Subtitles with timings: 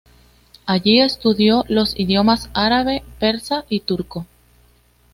[0.65, 4.25] Allí estudió los idiomas árabe, persa y turco.